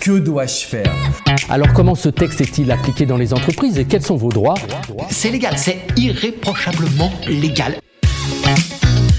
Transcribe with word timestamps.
Que 0.00 0.18
dois-je 0.18 0.64
faire 0.64 0.94
Alors 1.48 1.72
comment 1.72 1.94
ce 1.94 2.08
texte 2.08 2.40
est-il 2.40 2.70
appliqué 2.70 3.04
dans 3.04 3.16
les 3.16 3.34
entreprises 3.34 3.78
et 3.78 3.84
quels 3.84 4.02
sont 4.02 4.16
vos 4.16 4.30
droits 4.30 4.54
C'est 5.10 5.30
légal, 5.30 5.58
c'est 5.58 5.78
irréprochablement 5.96 7.10
légal. 7.26 7.78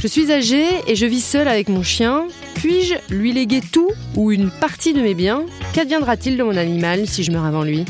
Je 0.01 0.07
suis 0.07 0.31
âgée 0.31 0.65
et 0.87 0.95
je 0.95 1.05
vis 1.05 1.23
seule 1.23 1.47
avec 1.47 1.67
mon 1.67 1.83
chien. 1.83 2.25
Puis-je 2.55 3.13
lui 3.13 3.33
léguer 3.33 3.61
tout 3.61 3.89
ou 4.15 4.31
une 4.31 4.49
partie 4.49 4.93
de 4.93 5.01
mes 5.01 5.13
biens? 5.13 5.43
Qu'adviendra-t-il 5.73 6.37
de 6.37 6.43
mon 6.43 6.55
animal 6.55 7.07
si 7.07 7.23
je 7.23 7.31
meurs 7.31 7.45
avant 7.45 7.63
lui? 7.63 7.85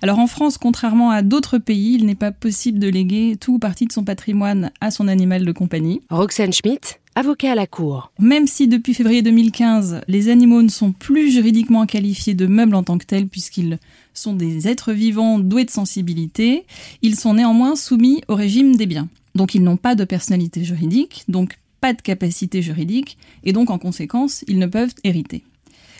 Alors 0.00 0.18
en 0.18 0.26
France, 0.26 0.58
contrairement 0.58 1.10
à 1.10 1.22
d'autres 1.22 1.58
pays, 1.58 1.94
il 1.98 2.06
n'est 2.06 2.14
pas 2.14 2.32
possible 2.32 2.78
de 2.78 2.88
léguer 2.88 3.36
tout 3.40 3.54
ou 3.54 3.58
partie 3.58 3.86
de 3.86 3.92
son 3.92 4.04
patrimoine 4.04 4.70
à 4.80 4.90
son 4.90 5.08
animal 5.08 5.44
de 5.44 5.52
compagnie. 5.52 6.02
Roxane 6.10 6.52
Schmidt, 6.52 7.00
avocat 7.14 7.52
à 7.52 7.54
la 7.54 7.66
Cour. 7.66 8.12
Même 8.18 8.46
si 8.46 8.68
depuis 8.68 8.94
février 8.94 9.22
2015, 9.22 10.02
les 10.08 10.28
animaux 10.28 10.62
ne 10.62 10.68
sont 10.68 10.92
plus 10.92 11.30
juridiquement 11.30 11.86
qualifiés 11.86 12.34
de 12.34 12.46
meubles 12.46 12.74
en 12.74 12.82
tant 12.82 12.98
que 12.98 13.06
tels 13.06 13.28
puisqu'ils 13.28 13.78
sont 14.12 14.34
des 14.34 14.68
êtres 14.68 14.92
vivants 14.92 15.38
doués 15.38 15.64
de 15.64 15.70
sensibilité, 15.70 16.64
ils 17.02 17.16
sont 17.16 17.34
néanmoins 17.34 17.76
soumis 17.76 18.22
au 18.28 18.34
régime 18.34 18.76
des 18.76 18.86
biens. 18.86 19.08
Donc 19.34 19.54
ils 19.54 19.62
n'ont 19.62 19.76
pas 19.76 19.94
de 19.94 20.04
personnalité 20.04 20.64
juridique, 20.64 21.24
donc 21.28 21.58
pas 21.80 21.92
de 21.92 22.00
capacité 22.00 22.62
juridique, 22.62 23.18
et 23.42 23.52
donc 23.52 23.70
en 23.70 23.78
conséquence, 23.78 24.44
ils 24.48 24.58
ne 24.58 24.66
peuvent 24.66 24.94
hériter. 25.04 25.42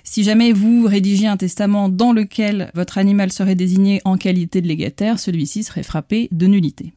Si 0.03 0.23
jamais 0.23 0.53
vous 0.53 0.85
rédigiez 0.85 1.29
un 1.29 1.37
testament 1.37 1.89
dans 1.89 2.13
lequel 2.13 2.71
votre 2.75 2.99
animal 2.99 3.33
serait 3.33 3.55
désigné 3.55 4.03
en 4.05 4.17
qualité 4.17 4.61
de 4.61 4.69
légataire, 4.69 5.19
celui-ci 5.19 5.65
serait 5.65 5.83
frappé 5.83 6.29
de 6.31 6.47
nullité. 6.47 6.93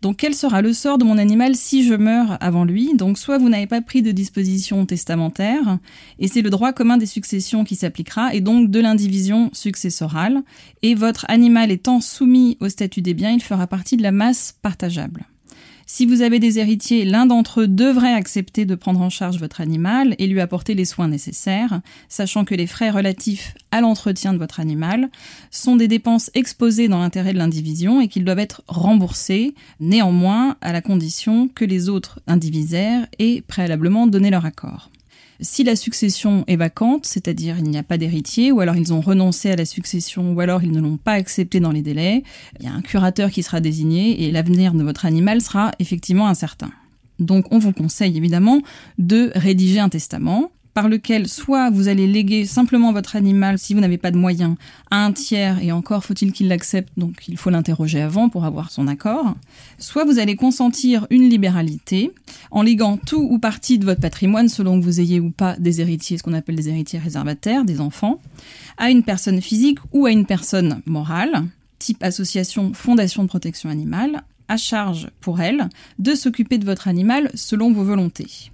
Donc 0.00 0.18
quel 0.18 0.34
sera 0.34 0.62
le 0.62 0.72
sort 0.72 0.98
de 0.98 1.04
mon 1.04 1.18
animal 1.18 1.56
si 1.56 1.84
je 1.84 1.94
meurs 1.94 2.36
avant 2.40 2.64
lui? 2.64 2.94
Donc 2.94 3.18
soit 3.18 3.38
vous 3.38 3.48
n'avez 3.48 3.66
pas 3.66 3.80
pris 3.80 4.02
de 4.02 4.12
disposition 4.12 4.86
testamentaire, 4.86 5.78
et 6.18 6.28
c'est 6.28 6.42
le 6.42 6.50
droit 6.50 6.72
commun 6.72 6.96
des 6.96 7.06
successions 7.06 7.64
qui 7.64 7.76
s'appliquera, 7.76 8.34
et 8.34 8.40
donc 8.40 8.70
de 8.70 8.80
l'indivision 8.80 9.50
successorale, 9.52 10.42
et 10.82 10.94
votre 10.94 11.24
animal 11.28 11.70
étant 11.70 12.00
soumis 12.00 12.56
au 12.60 12.68
statut 12.68 13.02
des 13.02 13.14
biens, 13.14 13.32
il 13.32 13.42
fera 13.42 13.66
partie 13.66 13.96
de 13.96 14.02
la 14.02 14.12
masse 14.12 14.54
partageable. 14.62 15.26
Si 15.90 16.04
vous 16.04 16.20
avez 16.20 16.38
des 16.38 16.58
héritiers, 16.58 17.06
l'un 17.06 17.24
d'entre 17.24 17.62
eux 17.62 17.66
devrait 17.66 18.12
accepter 18.12 18.66
de 18.66 18.74
prendre 18.74 19.00
en 19.00 19.08
charge 19.08 19.38
votre 19.38 19.62
animal 19.62 20.14
et 20.18 20.26
lui 20.26 20.38
apporter 20.38 20.74
les 20.74 20.84
soins 20.84 21.08
nécessaires, 21.08 21.80
sachant 22.10 22.44
que 22.44 22.54
les 22.54 22.66
frais 22.66 22.90
relatifs 22.90 23.54
à 23.70 23.80
l'entretien 23.80 24.34
de 24.34 24.38
votre 24.38 24.60
animal 24.60 25.08
sont 25.50 25.76
des 25.76 25.88
dépenses 25.88 26.30
exposées 26.34 26.88
dans 26.88 26.98
l'intérêt 26.98 27.32
de 27.32 27.38
l'indivision 27.38 28.02
et 28.02 28.08
qu'ils 28.08 28.26
doivent 28.26 28.38
être 28.38 28.62
remboursés, 28.68 29.54
néanmoins 29.80 30.58
à 30.60 30.74
la 30.74 30.82
condition 30.82 31.48
que 31.48 31.64
les 31.64 31.88
autres 31.88 32.20
indivisaires 32.26 33.06
aient 33.18 33.40
préalablement 33.48 34.06
donné 34.06 34.28
leur 34.28 34.44
accord. 34.44 34.90
Si 35.40 35.62
la 35.62 35.76
succession 35.76 36.42
est 36.48 36.56
vacante, 36.56 37.06
c'est-à-dire 37.06 37.58
il 37.58 37.64
n'y 37.64 37.78
a 37.78 37.84
pas 37.84 37.96
d'héritier, 37.96 38.50
ou 38.50 38.60
alors 38.60 38.74
ils 38.74 38.92
ont 38.92 39.00
renoncé 39.00 39.50
à 39.50 39.56
la 39.56 39.64
succession, 39.64 40.32
ou 40.32 40.40
alors 40.40 40.64
ils 40.64 40.72
ne 40.72 40.80
l'ont 40.80 40.96
pas 40.96 41.12
accepté 41.12 41.60
dans 41.60 41.70
les 41.70 41.82
délais, 41.82 42.24
il 42.58 42.66
y 42.66 42.68
a 42.68 42.72
un 42.72 42.82
curateur 42.82 43.30
qui 43.30 43.44
sera 43.44 43.60
désigné 43.60 44.24
et 44.24 44.32
l'avenir 44.32 44.74
de 44.74 44.82
votre 44.82 45.06
animal 45.06 45.40
sera 45.40 45.70
effectivement 45.78 46.26
incertain. 46.26 46.70
Donc 47.20 47.46
on 47.52 47.58
vous 47.58 47.72
conseille 47.72 48.16
évidemment 48.16 48.62
de 48.98 49.30
rédiger 49.34 49.78
un 49.80 49.88
testament 49.88 50.50
par 50.78 50.88
lequel 50.88 51.26
soit 51.26 51.70
vous 51.70 51.88
allez 51.88 52.06
léguer 52.06 52.46
simplement 52.46 52.92
votre 52.92 53.16
animal 53.16 53.58
si 53.58 53.74
vous 53.74 53.80
n'avez 53.80 53.98
pas 53.98 54.12
de 54.12 54.16
moyens 54.16 54.54
à 54.92 55.04
un 55.04 55.10
tiers, 55.10 55.60
et 55.60 55.72
encore 55.72 56.04
faut-il 56.04 56.30
qu'il 56.32 56.46
l'accepte, 56.46 56.92
donc 56.96 57.26
il 57.26 57.36
faut 57.36 57.50
l'interroger 57.50 58.00
avant 58.00 58.28
pour 58.28 58.44
avoir 58.44 58.70
son 58.70 58.86
accord, 58.86 59.34
soit 59.78 60.04
vous 60.04 60.20
allez 60.20 60.36
consentir 60.36 61.08
une 61.10 61.28
libéralité 61.28 62.12
en 62.52 62.62
léguant 62.62 62.96
tout 62.96 63.26
ou 63.28 63.40
partie 63.40 63.80
de 63.80 63.84
votre 63.84 64.00
patrimoine, 64.00 64.48
selon 64.48 64.78
que 64.78 64.84
vous 64.84 65.00
ayez 65.00 65.18
ou 65.18 65.32
pas 65.32 65.56
des 65.56 65.80
héritiers, 65.80 66.16
ce 66.16 66.22
qu'on 66.22 66.32
appelle 66.32 66.54
des 66.54 66.68
héritiers 66.68 67.00
réservataires, 67.00 67.64
des 67.64 67.80
enfants, 67.80 68.20
à 68.76 68.88
une 68.88 69.02
personne 69.02 69.40
physique 69.40 69.80
ou 69.92 70.06
à 70.06 70.12
une 70.12 70.26
personne 70.26 70.80
morale, 70.86 71.42
type 71.80 72.04
association, 72.04 72.72
fondation 72.72 73.24
de 73.24 73.28
protection 73.28 73.68
animale, 73.68 74.22
à 74.46 74.56
charge 74.56 75.08
pour 75.20 75.40
elle 75.40 75.70
de 75.98 76.14
s'occuper 76.14 76.56
de 76.56 76.64
votre 76.64 76.86
animal 76.86 77.32
selon 77.34 77.72
vos 77.72 77.82
volontés. 77.82 78.52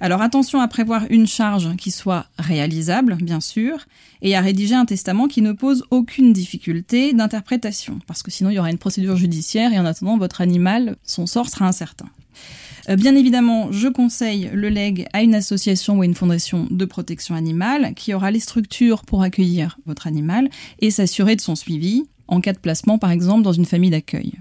Alors 0.00 0.22
attention 0.22 0.60
à 0.60 0.68
prévoir 0.68 1.04
une 1.10 1.26
charge 1.26 1.76
qui 1.76 1.90
soit 1.90 2.26
réalisable, 2.38 3.16
bien 3.16 3.40
sûr, 3.40 3.86
et 4.20 4.36
à 4.36 4.40
rédiger 4.40 4.74
un 4.74 4.84
testament 4.84 5.28
qui 5.28 5.42
ne 5.42 5.52
pose 5.52 5.84
aucune 5.90 6.32
difficulté 6.32 7.12
d'interprétation, 7.12 7.98
parce 8.06 8.22
que 8.22 8.30
sinon 8.30 8.50
il 8.50 8.54
y 8.54 8.58
aura 8.58 8.70
une 8.70 8.78
procédure 8.78 9.16
judiciaire 9.16 9.72
et 9.72 9.78
en 9.78 9.84
attendant 9.84 10.18
votre 10.18 10.40
animal, 10.40 10.96
son 11.04 11.26
sort 11.26 11.48
sera 11.48 11.66
incertain. 11.66 12.06
Euh, 12.88 12.96
bien 12.96 13.14
évidemment, 13.14 13.70
je 13.70 13.88
conseille 13.88 14.50
le 14.52 14.68
leg 14.68 15.06
à 15.12 15.22
une 15.22 15.34
association 15.34 15.98
ou 15.98 16.02
à 16.02 16.04
une 16.04 16.14
fondation 16.14 16.66
de 16.70 16.84
protection 16.84 17.34
animale 17.34 17.94
qui 17.94 18.12
aura 18.14 18.30
les 18.30 18.40
structures 18.40 19.02
pour 19.02 19.22
accueillir 19.22 19.78
votre 19.86 20.06
animal 20.06 20.48
et 20.80 20.90
s'assurer 20.90 21.36
de 21.36 21.40
son 21.40 21.54
suivi 21.54 22.04
en 22.28 22.40
cas 22.40 22.52
de 22.52 22.58
placement 22.58 22.98
par 22.98 23.10
exemple 23.10 23.42
dans 23.42 23.52
une 23.52 23.66
famille 23.66 23.90
d'accueil. 23.90 24.34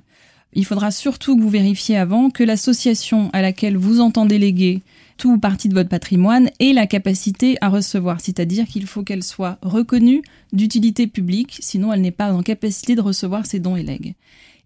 Il 0.53 0.65
faudra 0.65 0.91
surtout 0.91 1.37
que 1.37 1.41
vous 1.41 1.49
vérifiez 1.49 1.97
avant 1.97 2.29
que 2.29 2.43
l'association 2.43 3.29
à 3.31 3.41
laquelle 3.41 3.77
vous 3.77 3.99
entendez 4.01 4.37
léguer 4.37 4.81
tout 5.17 5.33
ou 5.33 5.37
partie 5.37 5.69
de 5.69 5.73
votre 5.73 5.89
patrimoine 5.89 6.49
ait 6.59 6.73
la 6.73 6.87
capacité 6.87 7.57
à 7.61 7.69
recevoir, 7.69 8.19
c'est-à-dire 8.21 8.65
qu'il 8.65 8.87
faut 8.87 9.03
qu'elle 9.03 9.23
soit 9.23 9.59
reconnue 9.61 10.23
d'utilité 10.51 11.05
publique, 11.05 11.59
sinon 11.61 11.93
elle 11.93 12.01
n'est 12.01 12.11
pas 12.11 12.33
en 12.33 12.41
capacité 12.41 12.95
de 12.95 13.01
recevoir 13.01 13.45
ses 13.45 13.59
dons 13.59 13.75
et 13.75 13.83
legs. 13.83 14.15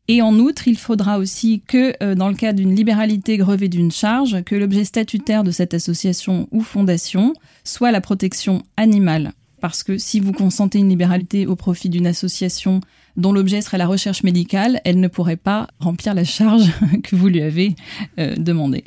Et 0.07 0.21
en 0.21 0.37
outre, 0.39 0.67
il 0.67 0.77
faudra 0.77 1.17
aussi 1.17 1.61
que, 1.67 1.93
euh, 2.01 2.15
dans 2.15 2.29
le 2.29 2.35
cas 2.35 2.53
d'une 2.53 2.75
libéralité 2.75 3.37
grevée 3.37 3.69
d'une 3.69 3.91
charge, 3.91 4.43
que 4.43 4.55
l'objet 4.55 4.85
statutaire 4.85 5.43
de 5.43 5.51
cette 5.51 5.73
association 5.73 6.47
ou 6.51 6.61
fondation 6.61 7.33
soit 7.63 7.91
la 7.91 8.01
protection 8.01 8.61
animale. 8.77 9.33
Parce 9.65 9.81
que 9.81 9.97
si 9.97 10.19
vous 10.19 10.31
consentez 10.31 10.77
une 10.77 10.89
libéralité 10.89 11.47
au 11.47 11.55
profit 11.55 11.89
d'une 11.89 12.05
association 12.05 12.81
dont 13.17 13.33
l'objet 13.33 13.61
serait 13.61 13.79
la 13.79 13.87
recherche 13.87 14.21
médicale, 14.21 14.79
elle 14.85 14.99
ne 14.99 15.07
pourrait 15.07 15.37
pas 15.37 15.65
remplir 15.79 16.13
la 16.13 16.23
charge 16.23 16.71
que 17.03 17.15
vous 17.15 17.29
lui 17.29 17.41
avez 17.41 17.73
euh, 18.19 18.35
demandée. 18.35 18.83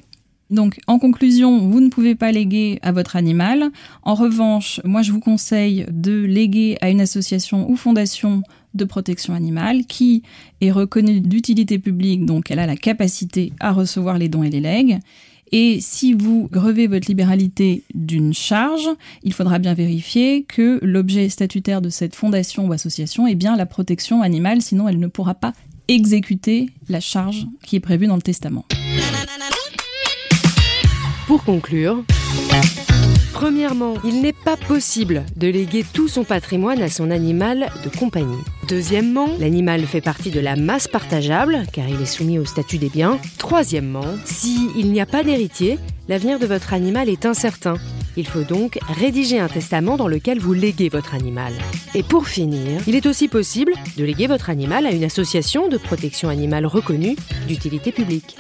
Donc, 0.51 0.79
en 0.87 1.01
conclusion, 1.01 1.59
vous 1.69 1.81
ne 1.81 1.89
pouvez 1.89 2.15
pas 2.15 2.31
léguer 2.31 2.79
à 2.83 2.93
votre 2.93 3.17
animal. 3.17 3.73
En 4.05 4.15
revanche, 4.15 4.81
moi, 4.85 5.03
je 5.03 5.11
vous 5.11 5.19
conseille 5.19 5.85
de 5.91 6.23
léguer 6.23 6.79
à 6.81 6.91
une 6.91 7.01
association 7.01 7.69
ou 7.69 7.75
fondation 7.75 8.45
de 8.75 8.85
protection 8.85 9.35
animale 9.35 9.85
qui 9.85 10.23
est 10.61 10.71
reconnue 10.71 11.21
d'utilité 11.21 11.81
publique, 11.81 12.25
donc 12.25 12.53
elle 12.53 12.61
a 12.61 12.67
la 12.67 12.77
capacité 12.77 13.53
à 13.59 13.73
recevoir 13.73 14.17
les 14.17 14.29
dons 14.29 14.45
et 14.45 14.51
les 14.51 14.61
legs. 14.61 15.01
Et 15.53 15.79
si 15.81 16.13
vous 16.13 16.49
grevez 16.51 16.87
votre 16.87 17.09
libéralité 17.09 17.83
d'une 17.95 18.35
charge, 18.35 18.89
il 19.23 19.33
faudra 19.33 19.59
bien 19.59 19.75
vérifier 19.75 20.45
que 20.45 20.79
l'objet 20.83 21.29
statutaire 21.29 21.81
de 21.81 21.89
cette 21.89 22.15
fondation 22.15 22.67
ou 22.67 22.73
association 22.73 23.27
est 23.27 23.35
bien 23.35 23.57
la 23.57 23.67
protection 23.67 24.23
animale, 24.23 24.63
sinon 24.63 24.89
elle 24.89 24.99
ne 24.99 25.07
pourra 25.07 25.35
pas 25.35 25.53
exécuter 25.89 26.71
la 26.89 27.01
charge 27.01 27.47
qui 27.63 27.77
est 27.77 27.81
prévue 27.81 28.07
dans 28.07 28.17
le 28.17 28.23
testament. 28.23 28.67
Pour 31.27 31.45
conclure, 31.45 32.05
premièrement, 33.39 33.95
il 34.03 34.21
n'est 34.21 34.33
pas 34.33 34.57
possible 34.57 35.25
de 35.37 35.47
léguer 35.47 35.85
tout 35.93 36.09
son 36.09 36.25
patrimoine 36.25 36.83
à 36.83 36.89
son 36.89 37.09
animal 37.09 37.71
de 37.85 37.89
compagnie. 37.89 38.43
Deuxièmement, 38.67 39.29
l'animal 39.39 39.83
fait 39.83 40.01
partie 40.01 40.33
de 40.33 40.41
la 40.41 40.57
masse 40.57 40.89
partageable 40.89 41.63
car 41.73 41.89
il 41.89 42.03
est 42.03 42.07
soumis 42.07 42.41
au 42.41 42.45
statut 42.45 42.79
des 42.79 42.89
biens. 42.89 43.21
Troisièmement, 43.39 44.05
s'il 44.25 44.91
n'y 44.91 45.01
a 45.01 45.07
pas 45.07 45.23
d'héritier, 45.23 45.79
l'avenir 46.09 46.41
de 46.41 46.47
votre 46.47 46.73
animal 46.73 47.09
est 47.09 47.27
incertain. 47.27 47.75
Il 48.17 48.27
faut 48.27 48.43
donc 48.43 48.81
rédiger 48.99 49.39
un 49.39 49.47
testament 49.47 49.97
dans 49.97 50.09
lequel 50.09 50.41
vous 50.41 50.53
léguez 50.53 50.89
votre 50.89 51.15
animal. 51.15 51.53
Et 51.95 52.03
pour 52.03 52.27
finir, 52.27 52.83
il 52.89 52.97
est 52.97 53.07
aussi 53.07 53.29
possible 53.29 53.73
de 53.97 54.05
léguer 54.05 54.27
votre 54.27 54.51
animal 54.51 54.85
à 54.85 54.91
une 54.91 55.05
association 55.05 55.69
de 55.69 55.79
protection 55.79 56.29
animale 56.29 56.67
reconnue 56.67 57.15
d'utilité 57.47 57.93
publique. 57.93 58.37